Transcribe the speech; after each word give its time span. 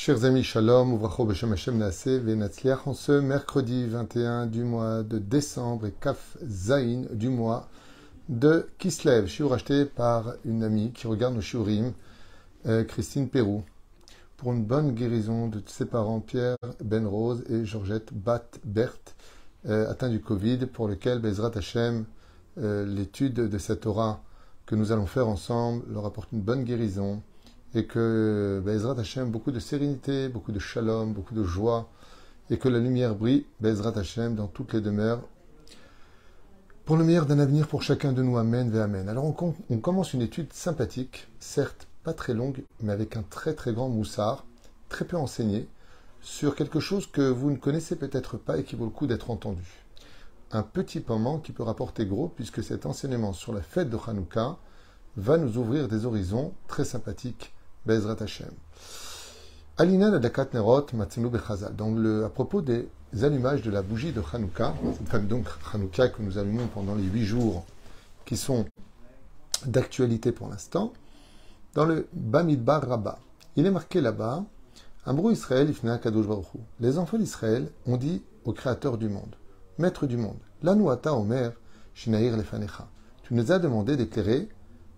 Chers 0.00 0.24
amis, 0.24 0.44
shalom, 0.44 0.92
uvracho 0.94 1.26
b'shem 1.26 1.50
Hashem 1.50 1.76
naaseh 1.76 2.20
v'natzliach 2.20 2.86
en 2.86 2.94
ce 2.94 3.10
mercredi 3.10 3.84
21 3.88 4.46
du 4.46 4.62
mois 4.62 5.02
de 5.02 5.18
décembre 5.18 5.86
et 5.86 5.92
kaf 6.00 6.36
zain 6.40 7.06
du 7.10 7.28
mois 7.30 7.68
de 8.28 8.68
Kislev. 8.78 9.26
Shiur 9.26 9.52
acheté 9.52 9.86
par 9.86 10.34
une 10.44 10.62
amie 10.62 10.92
qui 10.92 11.08
regarde 11.08 11.34
nos 11.34 11.40
shiurim, 11.40 11.94
euh, 12.66 12.84
Christine 12.84 13.28
Pérou, 13.28 13.64
pour 14.36 14.52
une 14.52 14.64
bonne 14.64 14.92
guérison 14.92 15.48
de 15.48 15.60
ses 15.66 15.86
parents 15.86 16.20
Pierre 16.20 16.58
Ben 16.80 17.04
Rose 17.04 17.42
et 17.50 17.64
Georgette 17.64 18.14
Bat 18.14 18.44
Berthe, 18.64 19.16
euh, 19.66 19.90
atteints 19.90 20.10
du 20.10 20.20
Covid, 20.20 20.66
pour 20.66 20.86
lequel 20.86 21.18
Bezrat 21.18 21.56
Hashem, 21.56 22.04
euh, 22.58 22.86
l'étude 22.86 23.34
de 23.34 23.58
cette 23.58 23.84
aura 23.84 24.22
que 24.64 24.76
nous 24.76 24.92
allons 24.92 25.06
faire 25.06 25.26
ensemble, 25.26 25.82
leur 25.92 26.06
apporte 26.06 26.30
une 26.30 26.40
bonne 26.40 26.62
guérison 26.62 27.20
et 27.74 27.86
que 27.86 28.62
Bezrat 28.64 28.98
Hashem, 28.98 29.30
beaucoup 29.30 29.50
de 29.50 29.58
sérénité, 29.58 30.28
beaucoup 30.28 30.52
de 30.52 30.58
shalom, 30.58 31.12
beaucoup 31.12 31.34
de 31.34 31.44
joie, 31.44 31.90
et 32.50 32.58
que 32.58 32.68
la 32.68 32.78
lumière 32.78 33.14
brille, 33.14 33.46
Bezrat 33.60 33.98
Hashem, 33.98 34.34
dans 34.34 34.46
toutes 34.46 34.72
les 34.72 34.80
demeures, 34.80 35.22
pour 36.84 36.96
le 36.96 37.04
meilleur 37.04 37.26
d'un 37.26 37.38
avenir 37.38 37.68
pour 37.68 37.82
chacun 37.82 38.12
de 38.12 38.22
nous. 38.22 38.38
Amen, 38.38 38.70
ve 38.70 38.78
Amen. 38.78 39.10
Alors 39.10 39.24
on, 39.24 39.54
on, 39.68 39.78
commence 39.78 40.14
une 40.14 40.22
étude 40.22 40.52
sympathique, 40.54 41.28
certes 41.38 41.86
pas 42.02 42.14
très 42.14 42.32
longue, 42.32 42.64
mais 42.80 42.92
avec 42.92 43.16
un 43.16 43.22
très 43.22 43.52
très 43.52 43.74
grand 43.74 43.90
moussard, 43.90 44.46
très 44.88 45.04
peu 45.04 45.18
enseigné, 45.18 45.68
sur 46.22 46.54
quelque 46.54 46.80
chose 46.80 47.06
que 47.06 47.28
vous 47.28 47.50
ne 47.50 47.56
connaissez 47.56 47.96
peut-être 47.96 48.38
pas 48.38 48.56
et 48.56 48.64
qui 48.64 48.74
vaut 48.74 48.86
le 48.86 48.90
coup 48.90 49.06
d'être 49.06 49.30
entendu. 49.30 49.84
Un 50.50 50.62
petit 50.62 51.04
moment 51.06 51.38
qui 51.38 51.52
peut 51.52 51.62
rapporter 51.62 52.06
gros, 52.06 52.28
puisque 52.28 52.64
cet 52.64 52.86
enseignement 52.86 53.34
sur 53.34 53.52
la 53.52 53.60
fête 53.60 53.90
de 53.90 53.98
Hanouka 54.06 54.56
va 55.18 55.36
nous 55.36 55.58
ouvrir 55.58 55.88
des 55.88 56.06
horizons 56.06 56.54
très 56.68 56.86
sympathiques 56.86 57.52
Bezrat 57.88 58.20
Hashem. 58.20 58.50
Alina 59.78 60.10
la 60.10 60.18
Dakat 60.18 60.48
Nerot 60.52 60.88
Matzinu 60.92 61.30
Bechazal. 61.30 61.74
Donc, 61.74 61.96
le, 61.98 62.26
à 62.26 62.28
propos 62.28 62.60
des 62.60 62.86
allumages 63.22 63.62
de 63.62 63.70
la 63.70 63.80
bougie 63.80 64.12
de 64.12 64.20
Hanouka, 64.30 64.74
donc 65.22 65.46
Hanouka 65.72 66.08
que 66.08 66.20
nous 66.20 66.36
allumons 66.36 66.66
pendant 66.66 66.94
les 66.94 67.04
huit 67.04 67.24
jours 67.24 67.64
qui 68.26 68.36
sont 68.36 68.66
d'actualité 69.64 70.32
pour 70.32 70.50
l'instant, 70.50 70.92
dans 71.72 71.86
le 71.86 72.06
Bamidbar 72.12 72.86
Rabbah, 72.86 73.20
il 73.56 73.64
est 73.64 73.70
marqué 73.70 74.02
là-bas 74.02 74.44
Ambrou 75.06 75.30
Israël 75.30 75.70
Ifna. 75.70 75.98
Les 76.80 76.98
enfants 76.98 77.16
d'Israël 77.16 77.70
ont 77.86 77.96
dit 77.96 78.22
au 78.44 78.52
Créateur 78.52 78.98
du 78.98 79.08
monde, 79.08 79.34
Maître 79.78 80.06
du 80.06 80.18
monde, 80.18 80.38
Lanuata 80.62 81.14
Omer 81.14 81.52
Shinair 81.94 82.36
Lefanecha. 82.36 82.86
Tu 83.22 83.32
nous 83.32 83.50
as 83.50 83.58
demandé 83.58 83.96
d'éclairer 83.96 84.46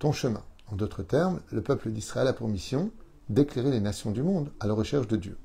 ton 0.00 0.10
chemin. 0.10 0.42
En 0.72 0.76
d'autres 0.76 1.02
termes, 1.02 1.40
le 1.50 1.62
peuple 1.62 1.90
d'Israël 1.90 2.28
a 2.28 2.32
pour 2.32 2.48
mission 2.48 2.92
d'éclairer 3.28 3.70
les 3.70 3.80
nations 3.80 4.12
du 4.12 4.22
monde 4.22 4.50
à 4.60 4.68
la 4.68 4.74
recherche 4.74 5.08
de 5.08 5.16
Dieu. 5.16 5.36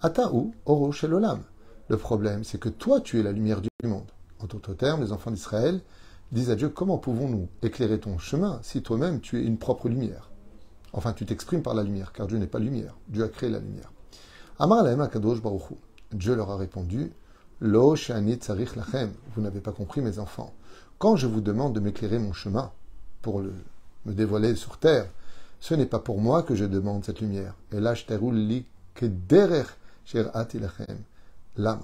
Ataou, 0.00 0.54
Oro 0.64 0.92
Shelolam. 0.92 1.42
Le 1.88 1.96
problème, 1.98 2.42
c'est 2.42 2.58
que 2.58 2.70
toi, 2.70 3.00
tu 3.00 3.20
es 3.20 3.22
la 3.22 3.32
lumière 3.32 3.60
du 3.60 3.68
monde. 3.84 4.10
En 4.40 4.46
d'autres 4.46 4.74
termes, 4.74 5.02
les 5.02 5.12
enfants 5.12 5.30
d'Israël 5.30 5.80
disent 6.32 6.50
à 6.50 6.56
Dieu 6.56 6.70
Comment 6.70 6.96
pouvons-nous 6.96 7.48
éclairer 7.62 8.00
ton 8.00 8.18
chemin 8.18 8.58
si 8.62 8.82
toi-même 8.82 9.20
tu 9.20 9.38
es 9.38 9.44
une 9.44 9.58
propre 9.58 9.88
lumière? 9.88 10.30
Enfin, 10.92 11.12
tu 11.12 11.26
t'exprimes 11.26 11.62
par 11.62 11.74
la 11.74 11.82
lumière, 11.82 12.12
car 12.12 12.26
Dieu 12.26 12.38
n'est 12.38 12.46
pas 12.46 12.58
lumière. 12.58 12.96
Dieu 13.08 13.24
a 13.24 13.28
créé 13.28 13.50
la 13.50 13.58
lumière. 13.58 13.92
Amar 14.58 14.86
Akadosh. 14.86 15.38
Dieu 16.12 16.34
leur 16.34 16.50
a 16.50 16.56
répondu 16.56 17.12
Lo. 17.60 17.94
Vous 17.94 19.42
n'avez 19.42 19.60
pas 19.60 19.72
compris, 19.72 20.00
mes 20.00 20.18
enfants. 20.18 20.54
Quand 20.98 21.16
je 21.16 21.26
vous 21.26 21.42
demande 21.42 21.74
de 21.74 21.80
m'éclairer 21.80 22.18
mon 22.18 22.32
chemin 22.32 22.72
pour 23.20 23.40
le 23.40 23.52
me 24.06 24.14
dévoiler 24.14 24.54
sur 24.54 24.78
terre. 24.78 25.06
Ce 25.60 25.74
n'est 25.74 25.86
pas 25.86 25.98
pour 25.98 26.20
moi 26.20 26.42
que 26.42 26.54
je 26.54 26.64
demande 26.64 27.04
cette 27.04 27.20
lumière. 27.20 27.54
Et 27.72 27.80
là, 27.80 27.94
l'âme. 31.56 31.82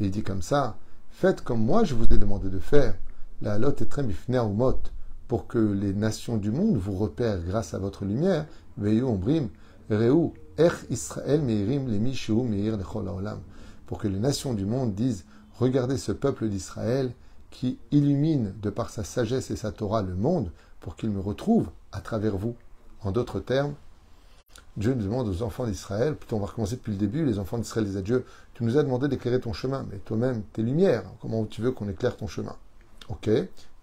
Il 0.00 0.10
dit 0.10 0.22
comme 0.22 0.42
ça, 0.42 0.76
faites 1.10 1.42
comme 1.42 1.64
moi 1.64 1.84
je 1.84 1.94
vous 1.94 2.04
ai 2.04 2.18
demandé 2.18 2.48
de 2.48 2.58
faire. 2.58 2.94
La 3.42 3.58
lot 3.58 3.80
est 3.80 3.86
très 3.86 4.02
mot 4.02 4.74
pour 5.28 5.46
que 5.46 5.58
les 5.58 5.94
nations 5.94 6.36
du 6.38 6.50
monde 6.50 6.76
vous 6.76 6.96
repèrent 6.96 7.42
grâce 7.42 7.74
à 7.74 7.78
votre 7.78 8.04
lumière. 8.04 8.46
Israël 10.90 11.42
Pour 13.86 13.98
que 13.98 14.08
les 14.08 14.18
nations 14.18 14.54
du 14.54 14.66
monde 14.66 14.94
disent, 14.94 15.24
regardez 15.58 15.98
ce 15.98 16.12
peuple 16.12 16.48
d'Israël 16.48 17.12
qui 17.50 17.78
illumine 17.90 18.54
de 18.62 18.70
par 18.70 18.90
sa 18.90 19.04
sagesse 19.04 19.50
et 19.50 19.56
sa 19.56 19.72
Torah 19.72 20.02
le 20.02 20.14
monde 20.14 20.50
pour 20.80 20.96
qu'il 20.96 21.10
me 21.10 21.20
retrouve 21.20 21.70
à 21.92 22.00
travers 22.00 22.36
vous. 22.36 22.56
En 23.02 23.12
d'autres 23.12 23.40
termes, 23.40 23.74
Dieu 24.76 24.94
nous 24.94 25.04
demande 25.04 25.28
aux 25.28 25.42
enfants 25.42 25.66
d'Israël, 25.66 26.14
plutôt 26.14 26.36
on 26.36 26.40
va 26.40 26.46
recommencer 26.46 26.76
depuis 26.76 26.92
le 26.92 26.98
début, 26.98 27.24
les 27.24 27.38
enfants 27.38 27.58
d'Israël 27.58 27.86
disent 27.86 27.96
à 27.96 28.02
Dieu, 28.02 28.24
tu 28.54 28.64
nous 28.64 28.76
as 28.76 28.82
demandé 28.82 29.08
d'éclairer 29.08 29.40
ton 29.40 29.52
chemin, 29.52 29.86
mais 29.90 29.98
toi-même, 29.98 30.42
tes 30.52 30.62
lumières, 30.62 31.04
comment 31.20 31.44
tu 31.44 31.60
veux 31.60 31.72
qu'on 31.72 31.88
éclaire 31.88 32.16
ton 32.16 32.26
chemin? 32.26 32.56
Ok 33.08 33.30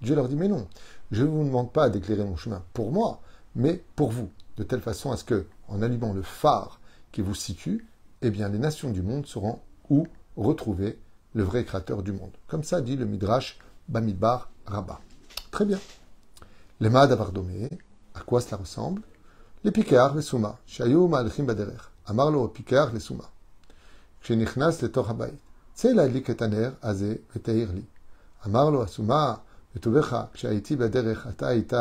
Dieu 0.02 0.16
leur 0.16 0.30
dit, 0.30 0.36
mais 0.36 0.47
non, 0.47 0.68
je 1.12 1.24
ne 1.24 1.30
vous 1.30 1.44
demande 1.44 1.72
pas 1.72 1.90
d'éclairer 1.90 2.24
mon 2.24 2.36
chemin 2.36 2.63
pour 2.74 2.91
moi, 2.91 3.22
mais 3.56 3.84
pour 3.96 4.12
vous, 4.12 4.30
de 4.57 4.63
telle 4.63 4.81
façon 4.81 5.12
à 5.12 5.18
ce 5.18 5.24
que, 5.24 5.46
en 5.68 5.81
allumant 5.81 6.13
le 6.13 6.22
phare 6.22 6.80
qui 7.12 7.22
vous 7.22 7.36
situe, 7.36 7.86
eh 8.22 8.30
bien 8.30 8.50
les 8.50 8.59
nations 8.59 8.91
du 8.91 9.02
monde 9.02 9.25
sauront 9.25 9.59
où 9.90 10.07
retrouver 10.36 11.00
le 11.34 11.44
vrai 11.44 11.63
créateur 11.63 12.03
du 12.03 12.12
monde. 12.12 12.31
Comme 12.47 12.63
ça 12.63 12.81
dit 12.81 12.96
le 12.96 13.06
Midrash 13.06 13.59
Bamidbar 13.90 14.50
Rabbah. 14.66 15.00
Très 15.52 15.66
bien. 15.66 15.80
Les 16.81 16.91
ma'ad 16.91 17.12
avardomé, 17.12 17.70
à 18.15 18.20
quoi 18.20 18.41
cela 18.41 18.56
ressemble 18.56 19.03
Les 19.65 19.70
pikar, 19.70 20.15
les 20.15 20.22
souma, 20.22 20.59
shayou 20.66 21.09
ma'alchim 21.09 21.44
baderer. 21.44 21.91
Amarlo 22.06 22.48
pikar, 22.48 22.93
les 22.93 23.00
souma. 23.00 23.25
כשנכנס 24.22 24.82
לתוך 24.82 25.10
הבית, 25.10 25.34
צא 25.75 25.88
להדליק 25.88 26.31
את 26.31 26.43
הנר 26.43 26.70
הזה 26.82 27.15
ותאיר 27.37 27.70
לי. 27.75 27.82
אמר 28.47 28.70
לו 28.70 28.82
הסומה, 28.82 29.34
בטובך, 29.75 30.25
כשהייתי 30.32 30.76
בדרך, 30.76 31.26
אתה 31.26 31.48
היית 31.48 31.72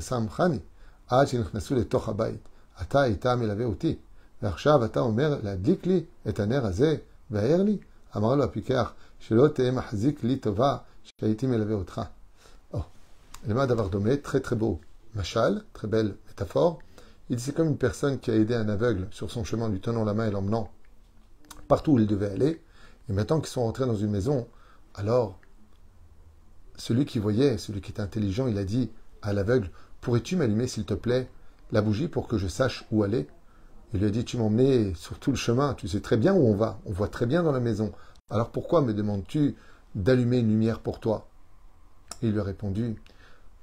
שמחני, 0.00 0.58
עד 1.06 1.28
שנכנסו 1.28 1.74
לתוך 1.74 2.08
הבית. 2.08 2.48
אתה 2.82 3.00
היית 3.00 3.26
מלווה 3.26 3.64
אותי, 3.64 3.96
ועכשיו 4.42 4.84
אתה 4.84 5.00
אומר 5.00 5.40
להדליק 5.42 5.86
לי 5.86 6.04
את 6.28 6.40
הנר 6.40 6.66
הזה 6.66 6.96
והער 7.30 7.62
לי? 7.62 7.78
אמר 8.16 8.34
לו 8.34 8.44
הפיקח, 8.44 8.92
שלא 9.18 9.48
תהא 9.48 9.70
מחזיק 9.70 10.24
לי 10.24 10.36
טובה 10.36 10.76
שהייתי 11.02 11.46
מלווה 11.46 11.74
אותך. 11.74 12.00
le 13.45 13.53
Madavardomé, 13.53 14.21
très 14.21 14.39
très 14.39 14.55
beau 14.55 14.81
machal, 15.13 15.63
très 15.73 15.87
belle 15.87 16.15
métaphore. 16.27 16.79
Il 17.29 17.39
c'est 17.39 17.53
comme 17.53 17.67
une 17.67 17.77
personne 17.77 18.19
qui 18.19 18.31
a 18.31 18.35
aidé 18.35 18.55
un 18.55 18.69
aveugle 18.69 19.07
sur 19.11 19.31
son 19.31 19.43
chemin, 19.43 19.69
lui 19.69 19.79
tenant 19.79 20.03
la 20.03 20.13
main 20.13 20.27
et 20.27 20.31
l'emmenant 20.31 20.71
partout 21.67 21.93
où 21.93 21.99
il 21.99 22.07
devait 22.07 22.31
aller. 22.31 22.61
Et 23.09 23.13
maintenant 23.13 23.39
qu'ils 23.39 23.49
sont 23.49 23.63
rentrés 23.63 23.85
dans 23.85 23.95
une 23.95 24.11
maison, 24.11 24.47
alors 24.95 25.39
celui 26.75 27.05
qui 27.05 27.19
voyait, 27.19 27.57
celui 27.57 27.81
qui 27.81 27.91
était 27.91 28.01
intelligent, 28.01 28.47
il 28.47 28.57
a 28.57 28.63
dit 28.63 28.89
à 29.21 29.33
l'aveugle 29.33 29.69
Pourrais-tu 30.01 30.35
m'allumer, 30.35 30.67
s'il 30.67 30.85
te 30.85 30.93
plaît, 30.93 31.29
la 31.71 31.81
bougie 31.81 32.07
pour 32.07 32.27
que 32.27 32.37
je 32.37 32.47
sache 32.47 32.85
où 32.91 33.03
aller? 33.03 33.27
Il 33.93 33.99
lui 33.99 34.07
a 34.07 34.11
dit 34.11 34.25
Tu 34.25 34.37
m'emmènes 34.37 34.95
sur 34.95 35.19
tout 35.19 35.31
le 35.31 35.37
chemin, 35.37 35.73
tu 35.73 35.87
sais 35.87 36.01
très 36.01 36.17
bien 36.17 36.33
où 36.33 36.45
on 36.45 36.55
va, 36.55 36.79
on 36.85 36.91
voit 36.91 37.07
très 37.07 37.25
bien 37.25 37.43
dans 37.43 37.51
la 37.51 37.59
maison. 37.59 37.91
Alors 38.29 38.51
pourquoi 38.51 38.81
me 38.81 38.93
demandes-tu 38.93 39.55
d'allumer 39.95 40.39
une 40.39 40.49
lumière 40.49 40.79
pour 40.79 40.99
toi? 40.99 41.29
Il 42.21 42.31
lui 42.31 42.39
a 42.39 42.43
répondu 42.43 42.95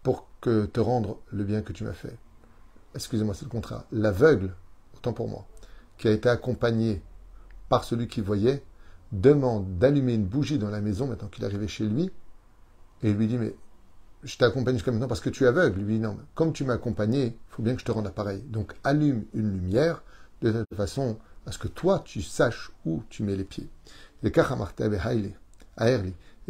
pour 0.04 0.28
que 0.40 0.66
te 0.66 0.78
rendre 0.78 1.18
le 1.32 1.42
bien 1.42 1.62
que 1.62 1.72
tu 1.72 1.82
m'as 1.82 1.92
fait. 1.92 2.16
Excusez-moi, 2.94 3.34
c'est 3.34 3.46
le 3.46 3.50
contraire. 3.50 3.82
L'aveugle, 3.90 4.54
autant 4.96 5.12
pour 5.12 5.28
moi, 5.28 5.48
qui 5.98 6.06
a 6.06 6.12
été 6.12 6.28
accompagné 6.28 7.02
par 7.68 7.82
celui 7.82 8.06
qui 8.06 8.20
voyait, 8.20 8.62
demande 9.10 9.78
d'allumer 9.78 10.14
une 10.14 10.26
bougie 10.26 10.58
dans 10.58 10.70
la 10.70 10.80
maison 10.80 11.08
maintenant 11.08 11.28
qu'il 11.28 11.42
est 11.42 11.46
arrivé 11.46 11.66
chez 11.66 11.86
lui, 11.86 12.12
et 13.02 13.12
lui 13.12 13.26
dit, 13.26 13.38
mais 13.38 13.56
je 14.22 14.36
t'accompagne 14.38 14.74
jusqu'à 14.74 14.92
maintenant 14.92 15.08
parce 15.08 15.20
que 15.20 15.30
tu 15.30 15.44
es 15.44 15.46
aveugle. 15.46 15.80
Lui 15.80 15.94
dit, 15.94 16.00
non, 16.00 16.18
comme 16.34 16.52
tu 16.52 16.64
m'as 16.64 16.74
accompagné, 16.74 17.26
il 17.26 17.34
faut 17.48 17.62
bien 17.62 17.74
que 17.74 17.80
je 17.80 17.84
te 17.84 17.92
rende 17.92 18.06
appareil. 18.06 18.42
Donc 18.42 18.74
allume 18.84 19.24
une 19.34 19.50
lumière 19.52 20.02
de 20.40 20.52
telle 20.52 20.64
façon 20.76 21.18
à 21.46 21.52
ce 21.52 21.58
que 21.58 21.68
toi, 21.68 22.02
tu 22.04 22.22
saches 22.22 22.70
où 22.86 23.02
tu 23.10 23.22
mets 23.22 23.36
les 23.36 23.44
pieds. 23.44 23.68
Et 24.22 24.30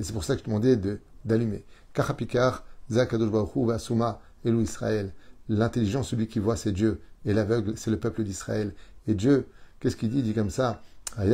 c'est 0.02 0.12
pour 0.12 0.24
ça 0.24 0.34
que 0.34 0.40
je 0.40 0.44
te 0.44 0.50
demandais 0.50 0.76
d'allumer. 1.24 1.64
Zakadosh. 2.94 3.90
L'intelligent, 5.48 6.02
celui 6.02 6.26
qui 6.26 6.38
voit, 6.38 6.56
c'est 6.56 6.72
Dieu. 6.72 7.00
Et 7.24 7.34
l'aveugle, 7.34 7.74
c'est 7.76 7.90
le 7.90 7.98
peuple 7.98 8.24
d'Israël. 8.24 8.74
Et 9.06 9.14
Dieu, 9.14 9.46
qu'est-ce 9.80 9.96
qu'il 9.96 10.10
dit 10.10 10.18
Il 10.18 10.24
dit 10.24 10.34
comme 10.34 10.50
ça? 10.50 10.80
Et 11.16 11.28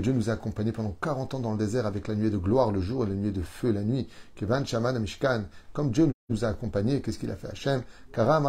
Dieu 0.00 0.12
nous 0.12 0.30
a 0.30 0.32
accompagnés 0.32 0.72
pendant 0.72 0.96
40 1.00 1.34
ans 1.34 1.38
dans 1.38 1.52
le 1.52 1.58
désert 1.58 1.86
avec 1.86 2.08
la 2.08 2.16
nuit 2.16 2.30
de 2.30 2.38
gloire 2.38 2.72
le 2.72 2.80
jour 2.80 3.04
et 3.04 3.08
la 3.08 3.14
nuit 3.14 3.30
de 3.30 3.42
feu 3.42 3.70
la 3.70 3.84
nuit. 3.84 4.08
Comme 5.72 5.90
Dieu 5.92 6.10
nous 6.28 6.44
a 6.44 6.48
accompagnés, 6.48 7.00
qu'est-ce 7.00 7.18
qu'il 7.18 7.30
a 7.30 7.36
fait 7.36 7.50
Hachem? 7.50 7.82
Kara 8.12 8.40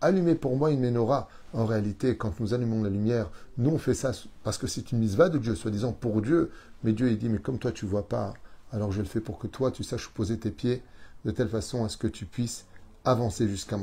Allumez 0.00 0.34
pour 0.36 0.56
moi 0.56 0.70
une 0.70 0.80
menorah. 0.80 1.28
En 1.52 1.66
réalité, 1.66 2.16
quand 2.16 2.38
nous 2.40 2.54
allumons 2.54 2.82
la 2.82 2.90
lumière, 2.90 3.30
nous 3.58 3.70
on 3.70 3.78
fait 3.78 3.94
ça 3.94 4.12
parce 4.44 4.58
que 4.58 4.66
c'est 4.66 4.92
une 4.92 4.98
misva 4.98 5.28
de 5.28 5.38
Dieu, 5.38 5.54
soi-disant 5.54 5.92
pour 5.92 6.22
Dieu. 6.22 6.50
Mais 6.84 6.92
Dieu 6.92 7.10
il 7.10 7.18
dit, 7.18 7.28
mais 7.28 7.38
comme 7.38 7.58
toi 7.58 7.72
tu 7.72 7.84
vois 7.86 8.08
pas, 8.08 8.34
alors 8.72 8.92
je 8.92 9.00
le 9.00 9.06
fais 9.06 9.20
pour 9.20 9.38
que 9.38 9.46
toi 9.46 9.70
tu 9.70 9.82
saches 9.82 10.08
poser 10.08 10.38
tes 10.38 10.50
pieds 10.50 10.82
de 11.24 11.30
telle 11.30 11.48
façon 11.48 11.84
à 11.84 11.88
ce 11.88 11.96
que 11.96 12.06
tu 12.06 12.26
puisses 12.26 12.66
avancer 13.04 13.48
jusqu'à 13.48 13.76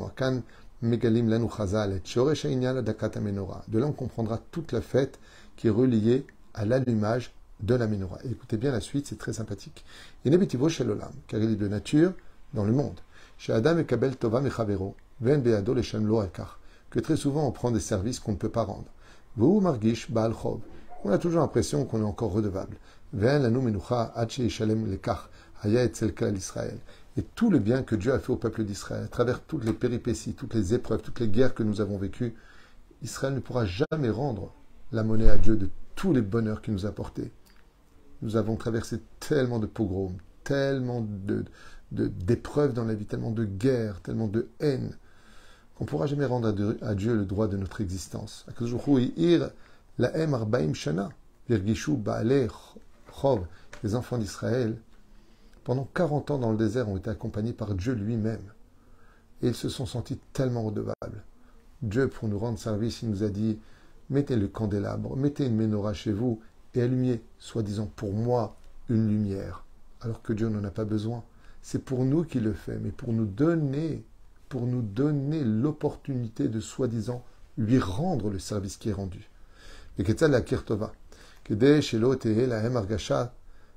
Menorah. 3.20 3.64
De 3.68 3.78
là, 3.78 3.86
on 3.86 3.92
comprendra 3.92 4.38
toute 4.50 4.72
la 4.72 4.80
fête 4.80 5.18
qui 5.56 5.66
est 5.68 5.70
reliée 5.70 6.26
à 6.54 6.64
l'allumage 6.64 7.32
de 7.60 7.74
la 7.74 7.86
menorah. 7.86 8.18
écoutez 8.24 8.56
bien 8.56 8.72
la 8.72 8.80
suite, 8.80 9.06
c'est 9.06 9.18
très 9.18 9.34
sympathique. 9.34 9.84
Inebitivo 10.24 10.68
Shelolam, 10.68 11.12
car 11.28 11.40
il 11.40 11.50
est 11.50 11.56
de 11.56 11.68
nature 11.68 12.12
dans 12.54 12.64
le 12.64 12.72
monde. 12.72 12.98
Chez 13.44 13.52
Adam 13.52 13.76
et 13.78 13.84
Kabel 13.84 14.16
Tova 14.16 14.40
Mechavero, 14.40 14.94
Ven 15.20 15.42
Beado 15.42 15.74
Akar, 16.20 16.60
que 16.90 17.00
très 17.00 17.16
souvent 17.16 17.44
on 17.44 17.50
prend 17.50 17.72
des 17.72 17.80
services 17.80 18.20
qu'on 18.20 18.30
ne 18.30 18.36
peut 18.36 18.48
pas 18.48 18.62
rendre. 18.62 18.86
Vous 19.34 19.60
Margish 19.60 20.12
Baal 20.12 20.32
Chov, 20.32 20.60
on 21.02 21.10
a 21.10 21.18
toujours 21.18 21.40
l'impression 21.40 21.84
qu'on 21.84 22.02
est 22.02 22.04
encore 22.04 22.30
redevable. 22.30 22.76
Ven 23.12 23.50
Menucha 23.50 24.12
Hache 24.14 24.38
Ishalem 24.38 24.88
Lekar, 24.88 25.28
Haya 25.60 25.82
et 25.82 25.90
Israël 26.36 26.78
et 27.16 27.22
tout 27.34 27.50
le 27.50 27.58
bien 27.58 27.82
que 27.82 27.96
Dieu 27.96 28.12
a 28.12 28.20
fait 28.20 28.30
au 28.30 28.36
peuple 28.36 28.62
d'Israël, 28.62 29.02
à 29.06 29.08
travers 29.08 29.40
toutes 29.42 29.64
les 29.64 29.72
péripéties, 29.72 30.34
toutes 30.34 30.54
les 30.54 30.72
épreuves, 30.72 31.02
toutes 31.02 31.18
les 31.18 31.26
guerres 31.26 31.56
que 31.56 31.64
nous 31.64 31.80
avons 31.80 31.98
vécues, 31.98 32.36
Israël 33.02 33.34
ne 33.34 33.40
pourra 33.40 33.64
jamais 33.66 34.10
rendre 34.10 34.54
la 34.92 35.02
monnaie 35.02 35.28
à 35.28 35.36
Dieu 35.36 35.56
de 35.56 35.68
tous 35.96 36.12
les 36.12 36.22
bonheurs 36.22 36.62
qu'il 36.62 36.74
nous 36.74 36.86
a 36.86 36.90
apportés. 36.90 37.32
Nous 38.22 38.36
avons 38.36 38.54
traversé 38.54 39.00
tellement 39.18 39.58
de 39.58 39.66
pogroms, 39.66 40.16
tellement 40.44 41.00
de, 41.00 41.44
d'épreuves 41.92 42.72
dans 42.72 42.84
la 42.84 42.94
vie, 42.94 43.06
tellement 43.06 43.30
de 43.30 43.44
guerres, 43.44 44.00
tellement 44.00 44.28
de 44.28 44.48
haine, 44.60 44.96
qu'on 45.76 45.84
ne 45.84 45.88
pourra 45.88 46.06
jamais 46.06 46.26
rendre 46.26 46.54
à 46.82 46.94
Dieu 46.94 47.14
le 47.14 47.24
droit 47.24 47.48
de 47.48 47.56
notre 47.56 47.80
existence. 47.80 48.46
Les 53.82 53.94
enfants 53.94 54.18
d'Israël 54.18 54.76
pendant 55.64 55.88
40 55.94 56.30
ans 56.32 56.38
dans 56.38 56.50
le 56.50 56.56
désert, 56.56 56.88
ont 56.88 56.96
été 56.96 57.10
accompagnés 57.10 57.52
par 57.52 57.74
Dieu 57.74 57.94
lui-même. 57.94 58.52
Et 59.42 59.48
ils 59.48 59.54
se 59.54 59.68
sont 59.68 59.86
sentis 59.86 60.18
tellement 60.32 60.64
redevables. 60.64 61.24
Dieu, 61.82 62.08
pour 62.08 62.28
nous 62.28 62.38
rendre 62.38 62.58
service, 62.58 63.02
il 63.02 63.10
nous 63.10 63.22
a 63.22 63.28
dit 63.28 63.58
mettez 64.10 64.36
le 64.36 64.48
candélabre, 64.48 65.16
mettez 65.16 65.46
une 65.46 65.56
menorah 65.56 65.94
chez 65.94 66.12
vous 66.12 66.40
et 66.74 66.82
allumez, 66.82 67.22
soi-disant 67.38 67.90
pour 67.96 68.12
moi, 68.12 68.56
une 68.88 69.08
lumière. 69.08 69.64
Alors 70.00 70.22
que 70.22 70.32
Dieu 70.32 70.48
n'en 70.48 70.64
a 70.64 70.70
pas 70.70 70.84
besoin. 70.84 71.22
C'est 71.62 71.84
pour 71.84 72.04
nous 72.04 72.24
qu'il 72.24 72.42
le 72.42 72.52
fait, 72.52 72.78
mais 72.78 72.90
pour 72.90 73.12
nous 73.12 73.24
donner, 73.24 74.04
pour 74.48 74.66
nous 74.66 74.82
donner 74.82 75.44
l'opportunité 75.44 76.48
de 76.48 76.60
soi-disant 76.60 77.24
lui 77.56 77.78
rendre 77.78 78.30
le 78.30 78.38
service 78.38 78.76
qui 78.76 78.90
est 78.90 78.94
rendu. 78.94 79.30
Et 79.98 80.04
que 80.04 80.24
la 80.24 80.40
kirtova, 80.40 80.92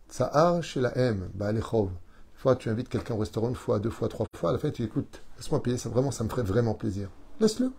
Tsa'ar. 0.09 0.55
Une 0.57 1.21
fois, 2.35 2.55
tu 2.55 2.69
invites 2.69 2.89
quelqu'un 2.89 3.15
au 3.15 3.17
restaurant 3.17 3.49
une 3.49 3.55
fois, 3.55 3.79
deux 3.79 3.89
fois, 3.89 4.07
trois 4.07 4.27
fois. 4.35 4.49
À 4.49 4.53
la 4.53 4.59
fin, 4.59 4.69
tu 4.69 4.83
écoutes, 4.83 5.21
laisse-moi 5.37 5.61
payer, 5.61 5.77
ça, 5.77 5.89
vraiment, 5.89 6.11
ça 6.11 6.23
me 6.23 6.29
ferait 6.29 6.43
vraiment 6.43 6.73
plaisir. 6.73 7.09
Laisse-le. 7.39 7.71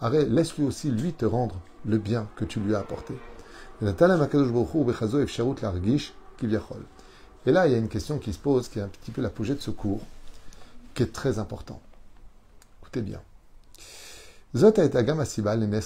Arrête, 0.00 0.28
laisse-lui 0.28 0.64
aussi, 0.64 0.90
lui, 0.90 1.12
te 1.12 1.24
rendre 1.24 1.60
le 1.84 1.98
bien 1.98 2.28
que 2.36 2.44
tu 2.44 2.60
lui 2.60 2.74
as 2.74 2.80
apporté. 2.80 3.14
Et 7.46 7.52
là, 7.52 7.66
il 7.66 7.72
y 7.72 7.74
a 7.74 7.78
une 7.78 7.88
question 7.88 8.18
qui 8.18 8.32
se 8.32 8.38
pose, 8.38 8.68
qui 8.68 8.78
est 8.78 8.82
un 8.82 8.88
petit 8.88 9.10
peu 9.10 9.22
l'apogée 9.22 9.54
de 9.54 9.60
ce 9.60 9.70
cours, 9.70 10.00
qui 10.94 11.02
est 11.02 11.12
très 11.12 11.38
important. 11.38 11.80
Écoutez 12.82 13.02
bien. 13.02 13.20
Zot 14.54 14.72
et 14.74 14.96
agam 14.96 15.20
asibal 15.20 15.60
les 15.60 15.78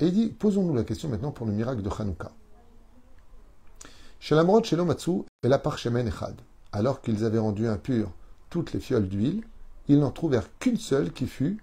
Et 0.00 0.06
il 0.06 0.12
dit, 0.12 0.28
posons-nous 0.28 0.74
la 0.74 0.84
question 0.84 1.08
maintenant 1.08 1.32
pour 1.32 1.46
le 1.46 1.52
miracle 1.52 1.82
de 1.82 1.90
Hanouka. 1.90 2.30
Alors 6.72 7.00
qu'ils 7.02 7.24
avaient 7.24 7.38
rendu 7.38 7.66
impures 7.68 8.10
toutes 8.48 8.72
les 8.72 8.80
fioles 8.80 9.08
d'huile, 9.08 9.44
ils 9.88 9.98
n'en 9.98 10.10
trouvèrent 10.10 10.48
qu'une 10.58 10.78
seule 10.78 11.12
qui 11.12 11.26
fut, 11.26 11.58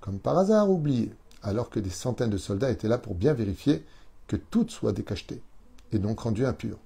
comme 0.00 0.18
par 0.18 0.38
hasard, 0.38 0.70
oubliée, 0.70 1.12
alors 1.42 1.70
que 1.70 1.80
des 1.80 1.90
centaines 1.90 2.30
de 2.30 2.38
soldats 2.38 2.70
étaient 2.70 2.88
là 2.88 2.98
pour 2.98 3.14
bien 3.14 3.32
vérifier 3.32 3.84
que 4.26 4.36
toutes 4.36 4.70
soient 4.70 4.92
décachetées, 4.92 5.42
et 5.92 5.98
donc 5.98 6.20
rendues 6.20 6.46
impures. 6.46 6.78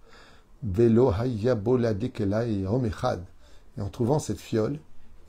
Et 3.77 3.81
en 3.81 3.89
trouvant 3.91 4.19
cette 4.19 4.41
fiole, 4.41 4.79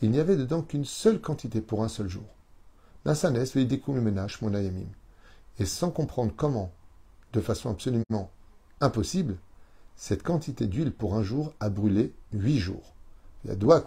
il 0.02 0.12
n'y 0.12 0.20
avait 0.20 0.38
dedans 0.38 0.62
qu'une 0.62 0.86
seule 0.86 1.22
quantité 1.22 1.62
pour 1.62 1.84
un 1.84 1.88
seul 1.88 2.08
jour. 2.08 2.24
Et 5.60 5.66
sans 5.66 5.92
comprendre 5.92 6.34
comment, 6.36 6.72
de 7.34 7.42
façon 7.42 7.70
absolument 7.70 8.32
impossible, 8.82 9.38
cette 9.96 10.24
quantité 10.24 10.66
d'huile 10.66 10.94
pour 10.94 11.16
un 11.16 11.24
jour 11.24 11.54
a 11.60 11.70
brûlé 11.70 12.14
huit 12.32 12.60
jours. 12.60 12.94
Il 13.44 13.50
y 13.50 13.54
a 13.54 13.56
doigt 13.56 13.78
à 13.78 13.82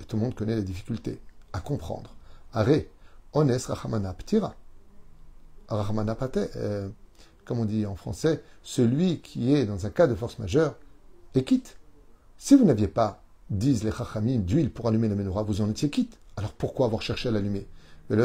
Et 0.00 0.04
tout 0.04 0.16
le 0.16 0.22
monde 0.22 0.34
connaît 0.34 0.56
les 0.56 0.62
difficultés 0.62 1.20
à 1.52 1.60
comprendre. 1.60 2.14
Arrêt, 2.52 2.88
ones 3.32 3.50
rachamana 3.50 4.12
ptira. 4.14 4.54
Rachamana 5.68 6.16
euh, 6.56 6.88
comme 7.44 7.60
on 7.60 7.64
dit 7.64 7.86
en 7.86 7.96
français, 7.96 8.42
celui 8.62 9.20
qui 9.20 9.54
est 9.54 9.66
dans 9.66 9.86
un 9.86 9.90
cas 9.90 10.06
de 10.06 10.14
force 10.14 10.38
majeure 10.38 10.76
est 11.34 11.44
quitte. 11.44 11.76
Si 12.38 12.54
vous 12.54 12.64
n'aviez 12.64 12.88
pas, 12.88 13.22
disent 13.50 13.84
les 13.84 13.92
chachamim, 13.92 14.38
d'huile 14.38 14.70
pour 14.70 14.88
allumer 14.88 15.08
la 15.08 15.14
menorah, 15.14 15.42
vous 15.42 15.60
en 15.60 15.70
étiez 15.70 15.90
quitte. 15.90 16.18
Alors 16.36 16.52
pourquoi 16.52 16.86
avoir 16.86 17.02
cherché 17.02 17.28
à 17.28 17.32
l'allumer? 17.32 17.66
Vous, 18.08 18.16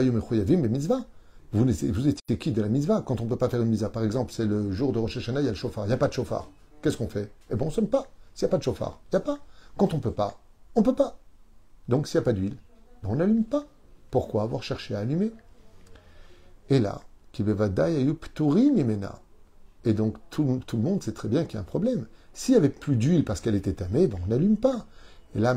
vous 1.64 2.08
étiez 2.08 2.38
quitte 2.38 2.56
de 2.56 2.62
la 2.62 2.68
mitzvah. 2.68 3.02
Quand 3.02 3.22
on 3.22 3.24
ne 3.24 3.30
peut 3.30 3.38
pas 3.38 3.50
faire 3.50 3.62
une 3.62 3.70
mitzvah, 3.70 3.90
par 3.90 4.04
exemple, 4.04 4.34
c'est 4.34 4.46
le 4.46 4.72
jour 4.72 4.92
de 4.92 5.00
Rosh 5.00 5.18
Hashanah, 5.18 5.42
il 5.42 5.46
y 5.46 5.48
a 5.48 5.52
le 5.52 5.58
chauffard. 5.58 5.86
Il 5.86 5.88
n'y 5.88 5.94
a 5.94 5.98
pas 5.98 6.10
de 6.10 6.14
chauffard. 6.14 6.50
Qu'est-ce 6.82 6.98
qu'on 6.98 7.08
fait? 7.08 7.32
Eh 7.50 7.56
bien, 7.56 7.66
on 7.66 7.70
ne 7.70 7.74
sonne 7.74 7.88
pas. 7.88 8.06
S'il 8.34 8.46
n'y 8.46 8.50
a 8.50 8.52
pas 8.52 8.58
de 8.58 8.64
chauffard, 8.64 9.00
il 9.12 9.16
n'y 9.16 9.18
a 9.18 9.22
pas. 9.22 9.40
Quand 9.78 9.94
on 9.94 9.98
ne 9.98 10.02
peut 10.02 10.12
pas, 10.12 10.40
on 10.76 10.82
ne 10.82 10.86
peut 10.86 10.96
pas. 10.96 11.18
Donc, 11.88 12.08
s'il 12.08 12.20
n'y 12.20 12.24
a 12.24 12.26
pas 12.26 12.34
d'huile, 12.34 12.58
ben, 13.02 13.10
on 13.10 13.16
n'allume 13.16 13.46
pas. 13.46 13.66
Pourquoi 14.12 14.44
avoir 14.44 14.64
cherché 14.64 14.94
à 14.96 15.00
allumer? 15.00 15.32
Et 16.70 16.80
là, 16.80 17.02
et 19.88 19.94
donc, 19.94 20.18
tout, 20.30 20.62
le 20.74 20.80
monde 20.80 21.02
sait 21.02 21.14
très 21.14 21.30
bien 21.30 21.46
qu'il 21.46 21.56
y 21.56 21.58
a 21.58 21.62
un 21.62 21.64
problème. 21.64 22.08
S'il 22.34 22.54
n'y 22.54 22.58
avait 22.58 22.70
plus 22.70 22.98
d'huile 22.98 23.24
parce 23.24 23.40
qu'elle 23.40 23.56
était 23.56 23.74
tamée, 23.74 24.08
ben, 24.08 24.18
on 24.24 24.28
n'allume 24.28 24.58
pas. 24.58 24.86
Et 25.34 25.40
là, 25.40 25.56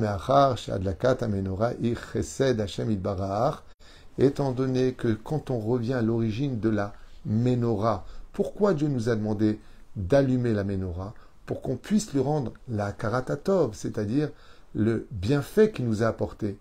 étant 4.18 4.52
donné 4.52 4.92
que 4.92 5.08
quand 5.08 5.50
on 5.50 5.58
revient 5.58 5.94
à 5.94 6.02
l'origine 6.02 6.60
de 6.60 6.68
la 6.68 6.92
menorah, 7.26 8.04
pourquoi 8.32 8.74
Dieu 8.74 8.88
nous 8.88 9.08
a 9.08 9.16
demandé 9.16 9.58
d'allumer 9.96 10.52
la 10.52 10.64
menorah 10.64 11.14
pour 11.46 11.62
qu'on 11.62 11.76
puisse 11.76 12.12
lui 12.12 12.20
rendre 12.20 12.52
la 12.68 12.92
karatatov, 12.92 13.74
c'est-à-dire 13.74 14.30
le 14.74 15.08
bienfait 15.10 15.72
qu'il 15.72 15.86
nous 15.86 16.02
a 16.02 16.06
apporté? 16.06 16.56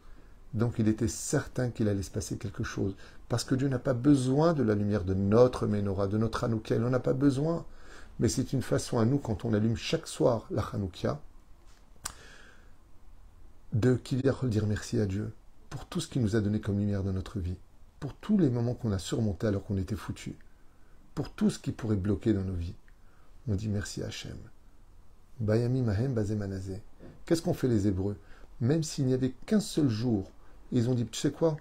Donc 0.54 0.76
il 0.80 0.88
était 0.88 1.08
certain 1.08 1.70
qu'il 1.70 1.88
allait 1.88 2.02
se 2.02 2.10
passer 2.10 2.38
quelque 2.38 2.64
chose, 2.64 2.96
parce 3.30 3.44
que 3.44 3.56
Dieu 3.56 3.68
n'a 3.68 3.80
pas 3.80 3.94
besoin 3.94 4.54
de 4.54 4.64
la 4.64 4.74
lumière 4.76 5.04
de 5.04 5.14
notre 5.14 5.68
menorah, 5.68 6.08
de 6.08 6.18
notre 6.18 6.44
Hanoukia, 6.44 6.76
il 6.76 6.82
n'en 6.82 6.94
a 6.94 7.00
pas 7.00 7.14
besoin. 7.14 7.66
Mais 8.20 8.28
c'est 8.28 8.52
une 8.52 8.64
façon 8.64 9.00
à 9.00 9.06
nous, 9.06 9.20
quand 9.20 9.46
on 9.46 9.54
allume 9.54 9.78
chaque 9.78 10.08
soir 10.08 10.48
la 10.52 10.64
Hanoukia, 10.64 11.22
de 13.72 14.00
redire 14.30 14.66
merci 14.66 15.00
à 15.00 15.06
Dieu 15.06 15.32
pour 15.70 15.86
tout 15.86 16.02
ce 16.02 16.08
qu'il 16.08 16.24
nous 16.24 16.36
a 16.36 16.42
donné 16.42 16.60
comme 16.60 16.80
lumière 16.80 17.04
de 17.04 17.12
notre 17.12 17.40
vie, 17.40 17.58
pour 18.00 18.16
tous 18.16 18.38
les 18.38 18.50
moments 18.50 18.74
qu'on 18.74 18.92
a 18.92 18.98
surmontés 18.98 19.48
alors 19.48 19.64
qu'on 19.64 19.78
était 19.78 19.96
foutus, 19.96 20.34
pour 21.14 21.32
tout 21.32 21.52
ce 21.52 21.60
qui 21.60 21.72
pourrait 21.72 21.96
bloquer 21.96 22.34
dans 22.34 22.44
nos 22.44 22.56
vies. 22.56 22.74
On 23.48 23.54
dit 23.56 23.70
merci 23.70 24.02
Hachem. 24.02 24.38
Bayami 25.40 25.84
Mahem 25.84 26.14
Bazemanazé. 26.14 26.82
Qu'est-ce 27.26 27.44
qu'ont 27.44 27.54
fait 27.54 27.68
les 27.68 27.88
Hébreux? 27.88 28.18
Même 28.60 28.84
s'il 28.84 29.06
n'y 29.06 29.14
avait 29.14 29.34
qu'un 29.46 29.60
seul 29.60 29.88
jour, 29.88 30.32
ils 30.72 30.90
ont 30.90 30.96
dit 30.96 31.06
Tu 31.06 31.20
sais 31.20 31.32
quoi? 31.32 31.58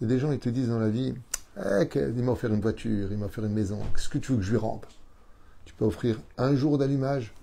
Il 0.00 0.04
y 0.08 0.12
a 0.12 0.14
des 0.14 0.18
gens, 0.18 0.32
ils 0.32 0.38
te 0.38 0.48
disent 0.48 0.68
dans 0.68 0.78
la 0.78 0.88
vie 0.88 1.12
eh, 1.58 1.88
Il 1.94 2.22
m'a 2.22 2.32
offert 2.32 2.52
une 2.52 2.62
voiture, 2.62 3.12
il 3.12 3.18
m'a 3.18 3.26
offert 3.26 3.44
une 3.44 3.52
maison, 3.52 3.80
qu'est-ce 3.94 4.08
que 4.08 4.16
tu 4.16 4.32
veux 4.32 4.38
que 4.38 4.44
je 4.44 4.52
lui 4.52 4.56
rende? 4.56 4.86
Tu 5.66 5.74
peux 5.74 5.84
offrir 5.84 6.18
un 6.38 6.54
jour 6.54 6.78
d'allumage, 6.78 7.34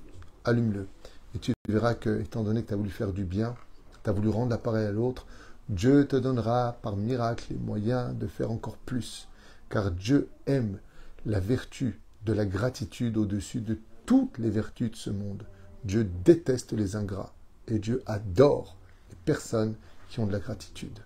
allume-le. 0.44 0.88
Et 1.36 1.40
tu 1.40 1.54
verras 1.70 1.94
que, 1.94 2.22
étant 2.22 2.44
donné 2.44 2.64
que 2.64 2.70
tu 2.70 2.74
as 2.74 2.78
voulu 2.78 2.90
faire 2.90 3.14
du 3.14 3.26
bien, 3.26 3.56
tu 4.04 4.10
as 4.10 4.14
voulu 4.14 4.30
rendre 4.30 4.50
l'appareil 4.50 4.88
à 4.88 4.92
l'autre, 4.92 5.28
Dieu 5.70 6.08
te 6.08 6.16
donnera 6.16 6.78
par 6.82 6.96
miracle 6.96 7.46
les 7.52 7.58
moyens 7.58 8.16
de 8.18 8.26
faire 8.26 8.50
encore 8.50 8.78
plus. 8.78 9.28
Car 9.70 9.92
Dieu 9.92 10.30
aime 10.48 10.80
la 11.28 11.40
vertu 11.40 12.02
de 12.26 12.34
la 12.34 12.46
gratitude 12.46 13.18
au-dessus 13.18 13.62
de 13.62 13.78
toutes 14.08 14.40
les 14.40 14.50
vertus 14.50 14.90
de 14.90 14.96
ce 14.96 15.10
monde. 15.12 15.44
Dieu 15.84 16.10
déteste 16.26 16.74
les 16.74 16.96
ingrats 16.96 17.34
et 17.68 17.78
Dieu 17.78 18.02
adore 18.08 18.78
les 19.12 19.18
personnes 19.26 19.76
qui 20.10 20.20
ont 20.20 20.26
de 20.26 20.32
la 20.32 20.40
gratitude. 20.40 21.00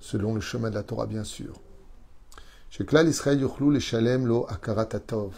Selon 0.00 0.34
le 0.34 0.40
chemin 0.40 0.70
de 0.70 0.74
la 0.74 0.82
Torah, 0.82 1.06
bien 1.06 1.24
sûr. 1.24 1.60
Israël 2.78 3.40
les 3.70 3.80
shalem 3.80 4.26
lo 4.26 4.46
akaratatov. 4.48 5.34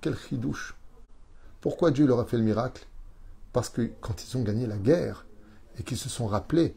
Quel 0.00 0.16
chidouche. 0.16 0.76
Pourquoi 1.60 1.90
Dieu 1.90 2.06
leur 2.06 2.20
a 2.20 2.24
fait 2.24 2.36
le 2.36 2.42
miracle? 2.42 2.86
Parce 3.52 3.68
que 3.68 3.90
quand 4.00 4.24
ils 4.24 4.36
ont 4.36 4.42
gagné 4.42 4.66
la 4.66 4.76
guerre 4.76 5.26
et 5.78 5.82
qu'ils 5.82 5.96
se 5.96 6.08
sont 6.08 6.26
rappelés, 6.26 6.76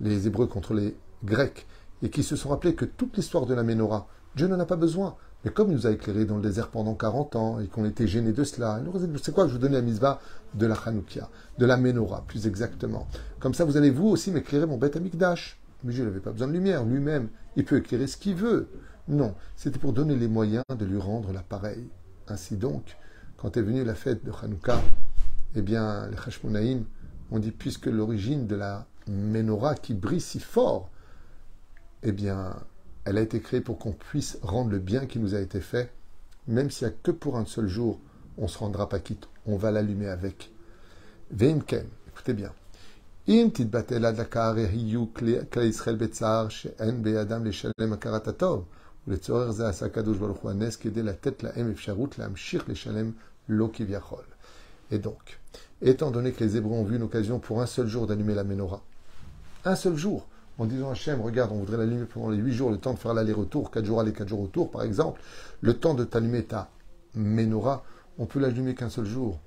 les 0.00 0.26
Hébreux 0.26 0.46
contre 0.46 0.74
les 0.74 0.96
Grecs, 1.24 1.66
et 2.02 2.10
qu'ils 2.10 2.24
se 2.24 2.36
sont 2.36 2.50
rappelés 2.50 2.74
que 2.74 2.84
toute 2.84 3.16
l'histoire 3.16 3.46
de 3.46 3.54
la 3.54 3.62
Ménorah, 3.62 4.06
Dieu 4.36 4.46
n'en 4.46 4.60
a 4.60 4.66
pas 4.66 4.76
besoin. 4.76 5.16
Mais 5.44 5.52
comme 5.52 5.70
il 5.70 5.74
nous 5.74 5.86
a 5.86 5.90
éclairé 5.90 6.24
dans 6.24 6.36
le 6.36 6.42
désert 6.42 6.68
pendant 6.68 6.94
40 6.94 7.36
ans 7.36 7.60
et 7.60 7.68
qu'on 7.68 7.84
était 7.84 8.08
gêné 8.08 8.32
de 8.32 8.44
cela, 8.44 8.80
c'est 9.22 9.32
quoi 9.32 9.46
Je 9.46 9.52
vous 9.52 9.58
donnais 9.58 9.76
la 9.76 9.82
misva 9.82 10.20
de 10.54 10.66
la 10.66 10.74
Hanoukia, 10.74 11.28
de 11.58 11.66
la 11.66 11.76
Menorah, 11.76 12.24
plus 12.26 12.46
exactement. 12.46 13.06
Comme 13.38 13.54
ça, 13.54 13.64
vous 13.64 13.76
allez 13.76 13.90
vous 13.90 14.08
aussi 14.08 14.30
m'éclairer 14.30 14.66
mon 14.66 14.78
bête 14.78 14.96
Amikdash. 14.96 15.60
Mais 15.84 15.92
Jésus 15.92 16.04
n'avait 16.04 16.20
pas 16.20 16.32
besoin 16.32 16.48
de 16.48 16.52
lumière. 16.52 16.84
Lui-même, 16.84 17.28
il 17.56 17.64
peut 17.64 17.78
éclairer 17.78 18.06
ce 18.06 18.16
qu'il 18.16 18.34
veut. 18.34 18.68
Non, 19.08 19.34
c'était 19.56 19.78
pour 19.78 19.92
donner 19.92 20.16
les 20.16 20.28
moyens 20.28 20.64
de 20.76 20.84
lui 20.84 20.98
rendre 20.98 21.32
l'appareil. 21.32 21.88
Ainsi 22.28 22.56
donc, 22.56 22.96
quand 23.36 23.56
est 23.56 23.62
venue 23.62 23.84
la 23.84 23.94
fête 23.94 24.24
de 24.24 24.32
Hanouka, 24.42 24.80
eh 25.54 25.62
bien, 25.62 26.08
les 26.08 26.16
Hashmonaïm 26.16 26.84
ont 27.30 27.38
dit, 27.38 27.52
puisque 27.52 27.86
l'origine 27.86 28.46
de 28.46 28.56
la 28.56 28.86
menorah 29.06 29.74
qui 29.74 29.94
brille 29.94 30.20
si 30.20 30.40
fort, 30.40 30.90
eh 32.02 32.12
bien, 32.12 32.56
elle 33.04 33.16
a 33.16 33.22
été 33.22 33.40
créée 33.40 33.60
pour 33.60 33.78
qu'on 33.78 33.92
puisse 33.92 34.38
rendre 34.42 34.70
le 34.70 34.78
bien 34.78 35.06
qui 35.06 35.18
nous 35.18 35.34
a 35.34 35.40
été 35.40 35.60
fait, 35.60 35.92
même 36.46 36.70
s'il 36.70 36.88
n'y 36.88 36.92
a 36.92 36.96
que 37.02 37.10
pour 37.10 37.38
un 37.38 37.46
seul 37.46 37.68
jour, 37.68 38.00
on 38.36 38.42
ne 38.42 38.48
se 38.48 38.58
rendra 38.58 38.88
pas 38.88 39.00
quitte, 39.00 39.28
on 39.46 39.56
va 39.56 39.70
l'allumer 39.70 40.08
avec. 40.08 40.50
Veimken, 41.30 41.86
écoutez 42.08 42.34
bien. 42.34 42.52
אם 43.27 43.49
תתבטל 43.53 44.05
הדלקה 44.05 44.47
הרי 44.47 44.67
יהיו 44.73 45.05
כלי 45.51 45.65
ישראל 45.65 45.95
בצער 45.95 46.49
שאין 46.49 47.03
בידם 47.03 47.45
לשלם 47.45 47.93
הכרת 47.93 48.27
הטוב, 48.27 48.65
ולצורך 49.07 49.51
זה 49.51 49.67
עשה 49.67 49.85
הקדוש 49.85 50.17
ברוך 50.17 50.37
הוא 50.37 50.51
הנס 50.51 50.75
כדי 50.75 51.03
לתת 51.03 51.43
la'em 51.43 51.71
אפשרות 51.71 52.19
להמשיך 52.19 52.69
לשלם 52.69 53.11
לא 53.49 53.69
כביכול. 53.73 54.23
Et 54.91 54.99
donc, 54.99 55.39
étant 55.81 56.11
donné 56.11 56.31
que 56.31 56.43
les 56.43 56.57
Hébreux 56.57 56.75
ont 56.75 56.83
vu 56.83 56.97
une 56.97 57.03
occasion 57.03 57.39
pour 57.39 57.61
un 57.61 57.65
seul 57.65 57.87
jour 57.87 58.05
d'allumer 58.05 58.35
la 58.35 58.43
menorah, 58.43 58.83
un 59.65 59.75
seul 59.75 59.95
jour, 59.95 60.27
en 60.59 60.65
disant 60.65 60.89
à 60.89 60.91
Hachem, 60.91 61.21
regarde, 61.21 61.51
on 61.51 61.59
voudrait 61.59 61.77
l'allumer 61.77 62.05
pendant 62.05 62.29
les 62.29 62.37
huit 62.37 62.53
jours, 62.53 62.69
le 62.69 62.77
temps 62.77 62.93
de 62.93 62.99
faire 62.99 63.13
l'aller-retour, 63.13 63.71
quatre 63.71 63.85
jours 63.85 63.99
aller, 63.99 64.13
quatre 64.13 64.27
jours 64.27 64.43
retour, 64.43 64.69
par 64.69 64.83
exemple, 64.83 65.19
le 65.61 65.73
temps 65.73 65.93
de 65.93 66.03
t'allumer 66.03 66.43
ta 66.43 66.69
menorah, 67.15 67.83
on 68.19 68.25
peut 68.25 68.39
l'allumer 68.39 68.75
qu'un 68.75 68.89
seul 68.89 69.05
jour. 69.05 69.39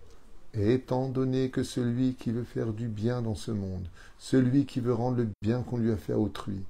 Et 0.53 0.73
étant 0.73 1.07
donné 1.07 1.49
que 1.49 1.63
celui 1.63 2.15
qui 2.15 2.31
veut 2.31 2.43
faire 2.43 2.73
du 2.73 2.87
bien 2.87 3.21
dans 3.21 3.35
ce 3.35 3.51
monde, 3.51 3.87
celui 4.19 4.65
qui 4.65 4.81
veut 4.81 4.93
rendre 4.93 5.17
le 5.17 5.29
bien 5.41 5.61
qu'on 5.61 5.77
lui 5.77 5.91
a 5.91 5.97
fait 5.97 6.13
à 6.13 6.19
autrui, 6.19 6.61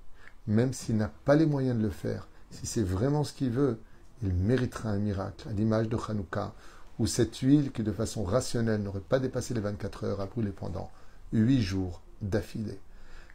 même 0.47 0.73
s'il 0.73 0.97
n'a 0.97 1.11
pas 1.25 1.35
les 1.35 1.47
moyens 1.47 1.77
de 1.77 1.83
le 1.83 1.89
faire, 1.89 2.27
si 2.51 2.67
c'est 2.67 2.83
vraiment 2.83 3.23
ce 3.23 3.33
qu'il 3.33 3.49
veut, 3.49 3.79
il 4.21 4.33
méritera 4.33 4.89
un 4.89 4.99
miracle, 4.99 5.49
à 5.49 5.53
l'image 5.53 5.89
de 5.89 5.97
Hanouka, 5.97 6.53
où 6.99 7.07
cette 7.07 7.37
huile 7.37 7.71
qui 7.71 7.81
de 7.81 7.91
façon 7.91 8.23
rationnelle 8.23 8.83
n'aurait 8.83 8.99
pas 8.99 9.19
dépassé 9.19 9.55
les 9.55 9.61
24 9.61 10.03
heures 10.03 10.21
a 10.21 10.27
brûlé 10.27 10.51
pendant 10.51 10.91
huit 11.33 11.61
jours 11.61 12.01
d'affilée. 12.21 12.79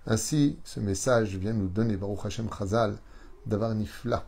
Ainsi, 0.07 0.57
ce 0.63 0.79
message 0.79 1.37
vient 1.37 1.53
nous 1.53 1.67
donner, 1.67 1.97
Baruch 1.97 2.25
Hashem 2.25 2.49
Chazal, 2.57 2.97
d'avoir 3.47 3.75
nifla, 3.75 4.25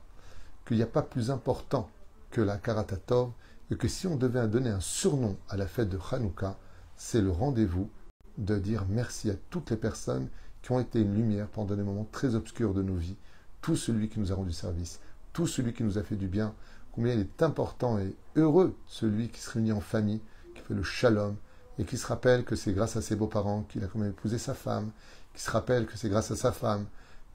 qu'il 0.67 0.79
n'y 0.79 0.83
a 0.83 0.87
pas 0.87 1.03
plus 1.03 1.31
important 1.31 1.89
que 2.33 2.41
la 2.41 2.57
Karatatov, 2.57 3.31
et 3.71 3.77
que 3.77 3.89
si 3.89 4.07
on 4.07 4.17
devait 4.17 4.47
donner 4.49 4.71
un 4.71 4.81
surnom 4.81 5.37
à 5.49 5.57
la 5.57 5.67
fête 5.67 5.89
de 5.89 5.99
Hanouka, 6.11 6.57
c'est 6.97 7.21
le 7.21 7.31
rendez-vous 7.31 7.91
de 8.39 8.57
dire 8.57 8.87
merci 8.89 9.31
à 9.31 9.35
toutes 9.51 9.71
les 9.71 9.77
personnes 9.77 10.29
qui 10.63 10.73
ont 10.73 10.81
été 10.81 11.01
une 11.01 11.15
lumière 11.15 11.49
pendant 11.49 11.77
des 11.77 11.83
moments 11.83 12.09
très 12.11 12.35
obscurs 12.35 12.75
de 12.75 12.83
nos 12.83 12.97
vies, 12.97 13.17
tout 13.61 13.77
celui 13.77 14.09
qui 14.09 14.21
nous 14.21 14.33
a 14.33 14.35
rendu 14.35 14.53
service, 14.53 15.01
tout 15.33 15.47
celui 15.47 15.73
qui 15.73 15.83
nous 15.83 15.99
a 15.99 16.03
fait 16.03 16.17
du 16.17 16.29
bien, 16.29 16.55
combien 16.93 17.15
il 17.15 17.21
est 17.21 17.43
important 17.43 17.99
et 17.99 18.15
heureux 18.37 18.77
celui 18.87 19.29
qui 19.29 19.41
se 19.41 19.51
réunit 19.51 19.73
en 19.73 19.81
famille, 19.81 20.21
qui 20.55 20.63
fait 20.63 20.75
le 20.75 20.83
shalom, 20.83 21.37
et 21.79 21.85
qui 21.85 21.97
se 21.97 22.07
rappelle 22.07 22.45
que 22.45 22.57
c'est 22.57 22.73
grâce 22.73 22.97
à 22.97 23.03
ses 23.03 23.17
beaux-parents 23.17 23.63
qu'il 23.63 23.85
a 23.85 23.87
quand 23.87 24.01
même 24.01 24.11
épousé 24.11 24.39
sa 24.39 24.55
femme, 24.55 24.91
qui 25.35 25.43
se 25.43 25.51
rappelle 25.51 25.87
que 25.87 25.97
c'est 25.97 26.09
grâce 26.09 26.31
à 26.31 26.37
sa 26.37 26.53
femme 26.53 26.87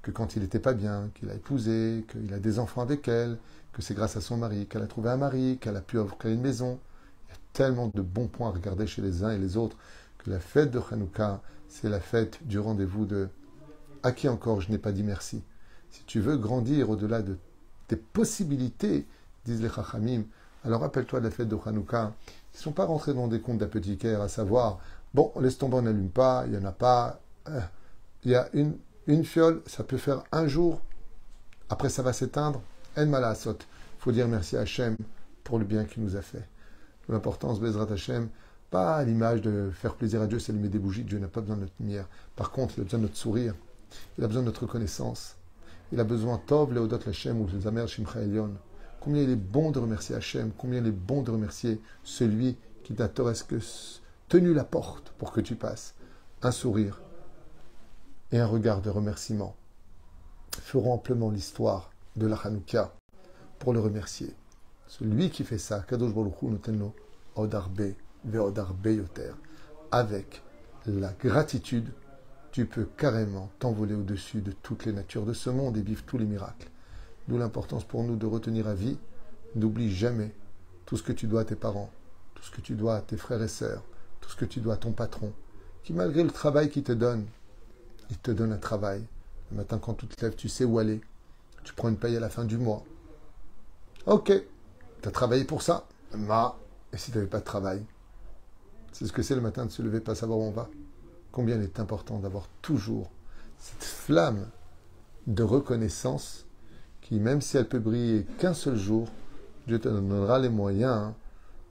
que 0.04 0.12
quand 0.12 0.36
il 0.36 0.44
n'était 0.44 0.60
pas 0.60 0.74
bien, 0.74 1.10
qu'il 1.16 1.30
a 1.30 1.34
épousé, 1.34 2.06
qu'il 2.12 2.32
a 2.34 2.40
des 2.40 2.60
enfants 2.60 2.82
avec 2.82 3.08
elle, 3.08 3.38
que 3.72 3.82
c'est 3.82 3.96
grâce 3.96 4.16
à 4.16 4.22
son 4.22 4.38
mari 4.38 4.68
qu'elle 4.68 4.84
a 4.84 4.88
trouvé 4.88 5.10
un 5.10 5.18
mari, 5.18 5.58
qu'elle 5.60 5.78
a 5.78 5.82
pu 5.82 5.98
offrir 5.98 6.32
une 6.32 6.42
maison. 6.42 6.78
Il 7.28 7.32
y 7.32 7.36
a 7.36 7.40
tellement 7.54 7.88
de 7.88 8.02
bons 8.02 8.28
points 8.28 8.50
à 8.50 8.52
regarder 8.52 8.86
chez 8.86 9.02
les 9.02 9.24
uns 9.24 9.32
et 9.32 9.40
les 9.40 9.58
autres 9.58 9.78
que 10.20 10.30
la 10.30 10.40
fête 10.40 10.70
de 10.70 10.80
Hanouka, 10.92 11.42
c'est 11.68 11.90
la 11.90 12.00
fête 12.00 12.46
du 12.46 12.60
rendez-vous 12.60 13.06
de 13.06 13.30
à 14.04 14.12
qui 14.12 14.28
encore 14.28 14.62
je 14.62 14.70
n'ai 14.70 14.78
pas 14.78 14.92
dit 14.92 15.04
merci? 15.04 15.42
Si 15.90 16.04
tu 16.06 16.20
veux 16.20 16.38
grandir 16.38 16.90
au-delà 16.90 17.22
de 17.22 17.38
tes 17.88 17.96
possibilités, 17.96 19.08
disent 19.46 19.62
les 19.62 19.70
Chachamim, 19.70 20.24
alors 20.66 20.82
rappelle-toi 20.82 21.20
de 21.20 21.26
la 21.26 21.32
fête 21.32 21.48
de 21.48 21.58
Hanouka. 21.66 22.14
Ils 22.54 22.58
ne 22.58 22.62
sont 22.62 22.72
pas 22.74 22.86
rentrés 22.86 23.14
dans 23.14 23.28
des 23.28 23.40
comptes 23.40 23.58
d'apothicaire, 23.58 24.22
à 24.22 24.28
savoir, 24.28 24.80
bon, 25.14 25.32
laisse 25.40 25.58
tomber, 25.58 25.78
on 25.78 25.82
n'allume 25.84 26.10
pas, 26.10 26.44
il 26.46 26.52
n'y 26.52 26.58
en 26.58 26.66
a 26.66 26.72
pas. 26.72 27.22
Euh, 27.48 27.60
il 28.24 28.32
y 28.32 28.36
a 28.36 28.48
une, 28.54 28.76
une 29.08 29.26
fiole, 29.26 29.62
ça 29.66 29.84
peut 29.84 29.98
faire 29.98 30.24
un 30.32 30.48
jour, 30.48 30.82
après 31.70 31.90
ça 31.90 32.02
va 32.02 32.14
s'éteindre. 32.14 32.62
En 32.96 33.08
malasot. 33.08 33.54
Il 33.54 34.02
faut 34.04 34.12
dire 34.12 34.28
merci 34.28 34.56
à 34.56 34.62
Hachem 34.62 34.96
pour 35.44 35.58
le 35.58 35.66
bien 35.66 35.86
qu'il 35.86 36.04
nous 36.04 36.16
a 36.16 36.22
fait. 36.22 36.48
L'importance, 37.10 37.60
Bezrat 37.60 37.92
Hachem, 37.92 38.30
pas 38.70 39.04
l'image 39.04 39.42
de 39.42 39.72
faire 39.74 39.96
plaisir 39.96 40.22
à 40.22 40.28
Dieu, 40.28 40.40
c'est 40.40 40.52
allumer 40.52 40.70
des 40.70 40.80
bougies. 40.80 41.04
Dieu 41.04 41.20
n'a 41.20 41.28
pas 41.28 41.42
besoin 41.42 41.56
de 41.58 41.62
notre 41.62 41.74
lumière. 41.80 42.08
Par 42.36 42.52
contre, 42.52 42.76
il 42.78 42.82
a 42.82 42.84
besoin 42.84 43.00
de 43.00 43.04
notre 43.04 43.18
sourire. 43.18 43.56
Il 44.18 44.24
a 44.24 44.28
besoin 44.28 44.42
de 44.42 44.48
notre 44.48 44.64
reconnaissance. 44.64 45.36
Il 45.92 46.00
a 46.00 46.04
besoin, 46.04 46.38
Tov, 46.38 46.74
Leodot 46.74 47.00
Hachem 47.08 47.42
ou 47.42 47.50
Zamer 47.60 47.88
Shimcha. 47.88 48.20
Combien 49.00 49.22
il 49.22 49.32
est 49.32 49.36
bon 49.36 49.72
de 49.72 49.80
remercier 49.80 50.16
Hachem, 50.16 50.52
combien 50.58 50.80
il 50.80 50.88
est 50.88 50.92
bon 50.92 51.24
de 51.24 51.32
remercier 51.32 51.82
celui 52.04 52.58
qui 52.84 52.94
t'a 52.94 53.10
tenu 54.30 54.54
la 54.54 54.64
porte 54.64 55.14
pour 55.18 55.32
que 55.32 55.42
tu 55.42 55.56
passes. 55.56 55.94
Un 56.42 56.52
sourire 56.52 57.03
et 58.34 58.40
un 58.40 58.48
regard 58.48 58.82
de 58.82 58.90
remerciement 58.90 59.56
feront 60.60 60.94
amplement 60.94 61.30
l'histoire 61.30 61.92
de 62.16 62.26
la 62.26 62.36
Hanouka 62.36 62.92
pour 63.60 63.74
le 63.74 63.80
remercier. 63.80 64.34
Celui 64.88 65.30
qui 65.30 65.44
fait 65.44 65.60
ça, 65.60 65.86
Kadosh 65.88 66.12
Odarbe 67.36 67.94
Veodarbe 68.26 68.86
Yoter. 68.88 69.34
Avec 69.92 70.42
la 70.88 71.14
gratitude, 71.14 71.90
tu 72.52 72.66
peux 72.66 72.86
carrément 72.98 73.52
t'envoler 73.60 73.94
au-dessus 73.94 74.42
de 74.42 74.52
toutes 74.52 74.86
les 74.86 74.94
natures 74.94 75.26
de 75.26 75.34
ce 75.34 75.52
monde 75.52 75.78
et 75.78 75.82
vivre 75.82 76.04
tous 76.04 76.18
les 76.18 76.26
miracles. 76.26 76.70
D'où 77.28 77.38
l'importance 77.38 77.84
pour 77.84 78.04
nous 78.04 78.16
de 78.16 78.26
retenir 78.26 78.68
à 78.68 78.74
vie. 78.74 78.98
N'oublie 79.56 79.94
jamais 79.94 80.34
tout 80.88 80.98
ce 80.98 81.04
que 81.04 81.12
tu 81.12 81.28
dois 81.28 81.42
à 81.42 81.46
tes 81.46 81.56
parents, 81.56 81.92
tout 82.34 82.44
ce 82.44 82.50
que 82.50 82.62
tu 82.62 82.74
dois 82.74 82.96
à 82.96 83.02
tes 83.02 83.18
frères 83.18 83.44
et 83.44 83.48
sœurs, 83.48 83.84
tout 84.22 84.30
ce 84.32 84.36
que 84.36 84.46
tu 84.46 84.60
dois 84.60 84.74
à 84.74 84.78
ton 84.78 84.92
patron, 84.92 85.32
qui 85.84 85.94
malgré 85.94 86.24
le 86.24 86.32
travail 86.32 86.72
qu'il 86.72 86.84
te 86.84 86.92
donne, 86.92 87.28
il 88.14 88.20
te 88.20 88.30
donne 88.30 88.54
un 88.54 88.58
travail. 88.58 89.04
Le 89.50 89.58
matin 89.58 89.80
quand 89.80 89.96
tu 89.96 90.06
te 90.08 90.24
lèves, 90.24 90.36
tu 90.36 90.48
sais 90.48 90.66
où 90.66 90.78
aller. 90.78 91.02
Tu 91.64 91.74
prends 91.74 91.90
une 91.90 91.98
paye 91.98 92.16
à 92.16 92.20
la 92.20 92.30
fin 92.30 92.46
du 92.46 92.60
mois. 92.60 92.84
Ok, 94.06 94.32
tu 95.02 95.08
as 95.08 95.12
travaillé 95.12 95.46
pour 95.46 95.64
ça. 95.64 95.88
Ma, 96.16 96.56
et 96.92 96.98
si 96.98 97.10
tu 97.10 97.18
n'avais 97.18 97.30
pas 97.30 97.40
de 97.40 97.46
travail? 97.46 97.84
C'est 98.92 99.08
ce 99.08 99.14
que 99.14 99.24
c'est 99.24 99.34
le 99.34 99.42
matin 99.42 99.66
de 99.66 99.72
se 99.72 99.82
lever, 99.82 100.00
pas 100.00 100.14
savoir 100.14 100.38
où 100.38 100.44
on 100.44 100.52
va. 100.52 100.70
Combien 101.32 101.56
il 101.56 101.64
est 101.64 101.80
important 101.80 102.20
d'avoir 102.20 102.48
toujours 102.62 103.10
cette 103.58 103.84
flamme 103.84 104.48
de 105.26 105.42
reconnaissance 105.42 106.46
qui, 107.02 107.20
même 107.20 107.42
si 107.42 107.58
elle 107.58 107.68
peut 107.68 107.80
briller 107.80 108.26
qu'un 108.38 108.54
seul 108.54 108.76
jour, 108.76 109.08
Dieu 109.66 109.80
te 109.80 109.90
donnera 109.90 110.38
les 110.38 110.50
moyens 110.50 111.14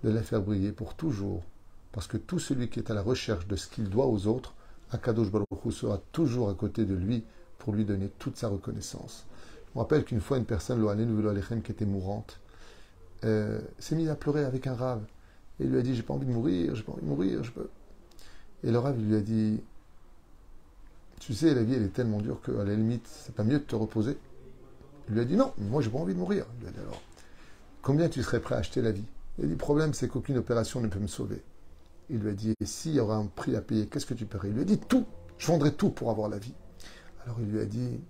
de 0.03 0.11
la 0.11 0.23
faire 0.23 0.43
briller 0.43 0.73
pour 0.73 0.95
toujours. 0.95 1.45
Parce 1.93 2.09
que 2.09 2.17
tout 2.17 2.41
celui 2.41 2.69
qui 2.69 2.81
est 2.81 2.91
à 2.91 2.95
la 2.95 3.03
recherche 3.03 3.47
de 3.47 3.55
ce 3.55 3.69
qu'il 3.69 3.89
doit 3.89 4.07
aux 4.07 4.27
autres, 4.27 4.55
Akadosh 4.93 5.31
Baruch 5.31 5.49
Hu 5.65 5.73
sera 5.73 5.99
toujours 6.13 6.51
à 6.51 6.55
côté 6.55 6.85
de 6.85 6.95
lui 6.95 7.25
pour 7.59 7.73
lui 7.73 7.85
donner 7.85 8.11
toute 8.19 8.37
sa 8.37 8.49
reconnaissance. 8.49 9.27
Je 9.69 9.79
me 9.79 9.83
rappelle 9.83 10.05
qu'une 10.05 10.21
fois, 10.21 10.37
une 10.37 10.45
personne, 10.45 10.87
Alechem, 10.87 11.63
qui 11.63 11.73
était 11.73 11.87
mourante, 11.87 12.41
euh, 13.25 13.61
s'est 13.79 13.97
mise 13.97 14.11
à 14.11 14.15
pleurer 14.17 14.45
avec 14.45 14.67
un 14.67 14.75
rave. 14.75 15.03
Et 15.61 15.65
lui 15.65 15.79
a 15.79 15.83
dit 15.83 15.95
J'ai 15.95 16.03
pas 16.03 16.13
envie 16.13 16.27
de 16.27 16.33
mourir, 16.33 16.75
j'ai 16.75 16.83
pas 16.83 16.93
envie 16.93 17.03
de 17.03 17.07
mourir, 17.07 17.43
je 17.43 17.53
peux. 17.53 17.69
Et 18.65 18.71
le 18.71 18.79
rave 18.79 19.01
lui 19.01 19.17
a 19.17 19.21
dit 19.21 19.61
Tu 21.21 21.33
sais, 21.33 21.55
la 21.55 21.63
vie, 21.63 21.75
elle 21.75 21.85
est 21.85 21.93
tellement 21.93 22.21
dure 22.21 22.41
qu'à 22.43 22.53
la 22.53 22.75
limite, 22.75 23.07
c'est 23.09 23.35
pas 23.35 23.45
mieux 23.45 23.59
de 23.59 23.65
te 23.65 23.77
reposer. 23.77 24.19
Il 25.09 25.15
lui 25.15 25.21
a 25.23 25.25
dit 25.25 25.37
Non, 25.37 25.53
moi, 25.57 25.81
j'ai 25.81 25.91
pas 25.91 25.99
envie 25.99 26.15
de 26.15 26.19
mourir. 26.19 26.45
Il 26.59 26.63
lui 26.63 26.69
a 26.69 26.71
dit 26.73 26.81
Alors, 26.81 27.01
combien 27.81 28.09
tu 28.09 28.23
serais 28.23 28.41
prêt 28.41 28.57
à 28.57 28.59
acheter 28.59 28.83
la 28.83 28.93
vie? 28.93 29.05
Il 29.39 29.45
a 29.45 29.47
dit 29.47 29.53
Le 29.53 29.59
problème, 29.59 29.95
c'est 29.95 30.09
qu'aucune 30.09 30.37
opération 30.37 30.81
ne 30.81 30.89
peut 30.89 31.01
me 31.01 31.07
sauver. 31.07 31.43
Il 32.11 32.19
lui 32.19 32.31
a 32.31 32.35
dit 32.35 32.55
Et 32.61 32.67
s'il 32.67 32.95
y 32.95 33.01
aura 33.01 33.17
un 33.17 33.27
prix 33.27 33.57
à 33.57 33.61
payer, 33.61 33.87
qu'est-ce 33.87 34.07
que 34.07 34.15
tu 34.15 34.27
paierais? 34.27 34.49
Il 34.49 34.55
lui 34.55 34.63
a 34.63 34.65
dit 34.65 34.79
Tout 34.79 35.07
Je 35.39 35.47
vendrais 35.47 35.73
tout 35.73 35.91
pour 35.91 36.11
avoir 36.11 36.29
la 36.29 36.39
vie. 36.39 36.55
Alors 37.25 37.41
il 37.41 37.51
lui 37.51 37.61
a 37.61 37.65
dit 37.65 38.01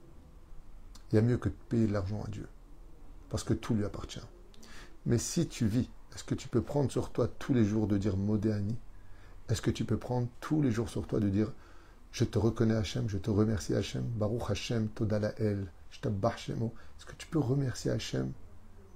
il 1.12 1.16
y 1.16 1.18
a 1.18 1.22
mieux 1.22 1.36
que 1.36 1.50
de 1.50 1.54
payer 1.68 1.86
de 1.86 1.92
l'argent 1.92 2.22
à 2.26 2.30
Dieu, 2.30 2.48
parce 3.28 3.44
que 3.44 3.52
tout 3.52 3.74
lui 3.74 3.84
appartient. 3.84 4.22
Mais 5.04 5.18
si 5.18 5.46
tu 5.46 5.66
vis, 5.66 5.90
est-ce 6.14 6.24
que 6.24 6.34
tu 6.34 6.48
peux 6.48 6.62
prendre 6.62 6.90
sur 6.90 7.10
toi 7.10 7.28
tous 7.28 7.52
les 7.52 7.64
jours 7.64 7.86
de 7.86 7.98
dire 7.98 8.16
Modéani 8.16 8.76
Est-ce 9.50 9.60
que 9.60 9.70
tu 9.70 9.84
peux 9.84 9.98
prendre 9.98 10.28
tous 10.40 10.62
les 10.62 10.70
jours 10.70 10.88
sur 10.88 11.06
toi 11.06 11.20
de 11.20 11.28
dire 11.28 11.52
Je 12.12 12.24
te 12.24 12.38
reconnais 12.38 12.74
Hachem, 12.74 13.10
je 13.10 13.18
te 13.18 13.28
remercie 13.28 13.74
Hachem, 13.74 14.04
Baruch 14.04 14.48
Hachem, 14.48 14.88
Todala 14.88 15.34
El, 15.38 15.66
Est-ce 15.90 17.04
que 17.04 17.14
tu 17.18 17.26
peux 17.26 17.38
remercier 17.38 17.90
Hachem 17.90 18.32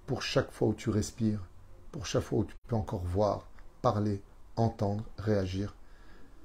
pour 0.06 0.22
chaque 0.22 0.52
fois 0.52 0.68
où 0.68 0.74
tu 0.74 0.88
respires, 0.88 1.44
pour 1.92 2.06
chaque 2.06 2.22
fois 2.22 2.38
où 2.38 2.44
tu 2.44 2.54
peux 2.66 2.76
encore 2.76 3.04
voir, 3.04 3.46
parler, 3.82 4.22
entendre, 4.56 5.04
réagir 5.18 5.74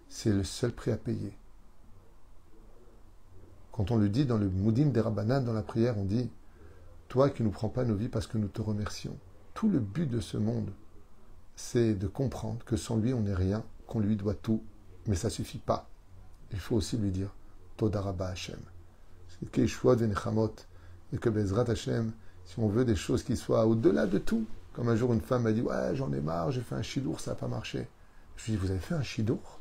C'est 0.09 0.31
le 0.31 0.43
seul 0.43 0.71
prix 0.71 0.91
à 0.91 0.97
payer. 0.97 1.33
Quand 3.71 3.91
on 3.91 3.97
le 3.97 4.09
dit 4.09 4.25
dans 4.25 4.37
le 4.37 4.49
Moudim 4.49 4.87
des 4.87 4.99
Rabbanan, 4.99 5.43
dans 5.43 5.53
la 5.53 5.63
prière, 5.63 5.97
on 5.97 6.03
dit 6.03 6.29
Toi 7.07 7.29
qui 7.29 7.41
ne 7.41 7.47
nous 7.47 7.53
prends 7.53 7.69
pas 7.69 7.85
nos 7.85 7.95
vies 7.95 8.09
parce 8.09 8.27
que 8.27 8.37
nous 8.37 8.49
te 8.49 8.61
remercions. 8.61 9.15
Tout 9.53 9.69
le 9.69 9.79
but 9.79 10.09
de 10.09 10.19
ce 10.19 10.37
monde, 10.37 10.71
c'est 11.55 11.93
de 11.93 12.07
comprendre 12.07 12.63
que 12.65 12.77
sans 12.77 12.97
lui, 12.97 13.13
on 13.13 13.21
n'est 13.21 13.35
rien, 13.35 13.63
qu'on 13.87 13.99
lui 13.99 14.15
doit 14.15 14.33
tout. 14.33 14.61
Mais 15.07 15.15
ça 15.15 15.29
ne 15.29 15.33
suffit 15.33 15.57
pas. 15.57 15.87
Il 16.51 16.59
faut 16.59 16.75
aussi 16.75 16.97
lui 16.97 17.11
dire 17.11 17.33
Todarabba 17.77 18.27
Hashem. 18.27 18.59
et 19.41 19.47
que 21.17 21.29
Bezrat 21.29 21.69
Hashem, 21.69 22.11
si 22.45 22.59
on 22.59 22.67
veut 22.67 22.85
des 22.85 22.95
choses 22.95 23.23
qui 23.23 23.37
soient 23.37 23.65
au-delà 23.65 24.05
de 24.05 24.17
tout, 24.17 24.45
comme 24.73 24.89
un 24.89 24.95
jour 24.95 25.13
une 25.13 25.21
femme 25.21 25.43
m'a 25.43 25.51
dit 25.51 25.61
Ouais, 25.61 25.95
j'en 25.95 26.11
ai 26.13 26.21
marre, 26.21 26.51
j'ai 26.51 26.61
fait 26.61 26.75
un 26.75 26.81
chidour, 26.81 27.19
ça 27.19 27.31
n'a 27.31 27.35
pas 27.35 27.47
marché. 27.47 27.87
Je 28.37 28.45
lui 28.45 28.51
dit 28.53 28.57
Vous 28.57 28.71
avez 28.71 28.79
fait 28.79 28.95
un 28.95 29.03
chidour 29.03 29.59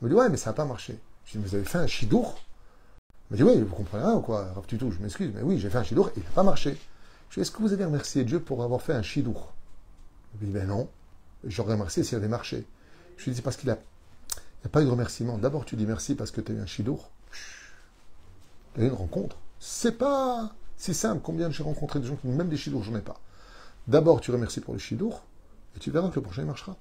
Elle 0.00 0.08
m'a 0.08 0.14
dit 0.14 0.20
Ouais, 0.20 0.28
mais 0.28 0.36
ça 0.36 0.50
n'a 0.50 0.54
pas 0.54 0.64
marché. 0.64 0.98
Je 1.24 1.32
lui 1.32 1.44
dit 1.44 1.48
Vous 1.48 1.54
avez 1.54 1.64
fait 1.64 1.78
un 1.78 1.86
chidour 1.86 2.40
Elle 3.30 3.30
m'a 3.30 3.36
dit 3.36 3.42
Oui, 3.42 3.62
vous 3.62 3.74
comprenez 3.74 4.04
rien 4.04 4.14
ou 4.14 4.20
quoi? 4.20 4.52
Rav 4.52 4.66
Tutou, 4.66 4.90
je 4.90 4.98
m'excuse, 4.98 5.32
mais 5.34 5.42
oui, 5.42 5.58
j'ai 5.58 5.70
fait 5.70 5.78
un 5.78 5.84
chidour 5.84 6.08
et 6.08 6.12
il 6.16 6.22
n'a 6.22 6.30
pas 6.30 6.42
marché. 6.42 6.70
Je 7.30 7.34
lui 7.34 7.36
dit 7.36 7.40
Est-ce 7.40 7.50
que 7.50 7.62
vous 7.62 7.72
avez 7.72 7.84
remercié 7.84 8.24
Dieu 8.24 8.40
pour 8.40 8.62
avoir 8.62 8.82
fait 8.82 8.94
un 8.94 9.02
chidour 9.02 9.52
Il 10.34 10.40
m'a 10.40 10.46
dit 10.46 10.52
Ben 10.52 10.68
non, 10.68 10.88
j'aurais 11.44 11.74
remercié 11.74 12.04
s'il 12.04 12.16
avait 12.16 12.28
marché. 12.28 12.66
Je 13.16 13.24
lui 13.24 13.32
dit 13.32 13.42
Parce 13.42 13.56
qu'il 13.56 13.68
n'y 13.68 13.74
a, 13.74 14.68
pas 14.70 14.82
eu 14.82 14.84
de 14.84 14.90
remerciement. 14.90 15.38
D'abord, 15.38 15.64
tu 15.64 15.76
dis 15.76 15.86
merci 15.86 16.14
parce 16.14 16.30
que 16.30 16.40
tu 16.40 16.52
as 16.52 16.54
eu 16.54 16.60
un 16.60 16.66
chidour. 16.66 17.10
Tu 18.74 18.80
as 18.80 18.84
eu 18.84 18.88
une 18.88 18.94
rencontre. 18.94 19.36
C'est 19.58 19.98
pas 19.98 20.52
si 20.76 20.94
simple. 20.94 21.20
Combien 21.22 21.50
j'ai 21.50 21.62
rencontré 21.62 22.00
des 22.00 22.06
gens 22.06 22.16
qui 22.16 22.26
même 22.26 22.48
des 22.48 22.56
chidours, 22.56 22.82
j'en 22.82 22.96
ai 22.96 23.02
pas. 23.02 23.20
D'abord, 23.86 24.20
tu 24.20 24.30
remercies 24.30 24.60
pour 24.60 24.72
le 24.72 24.78
chidour, 24.78 25.22
et 25.76 25.78
tu 25.78 25.90
verras 25.90 26.08
que 26.10 26.16
le 26.16 26.22
prochain 26.22 26.44
marchera. 26.44 26.76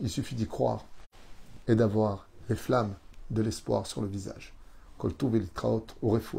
Il 0.00 0.10
suffit 0.10 0.34
d'y 0.34 0.46
croire 0.46 0.84
et 1.68 1.74
d'avoir 1.74 2.26
les 2.48 2.56
flammes 2.56 2.94
de 3.30 3.42
l'espoir 3.42 3.86
sur 3.86 4.00
le 4.00 4.08
visage. 4.08 4.54
Kol 4.96 5.12
au 6.00 6.08
refu 6.08 6.38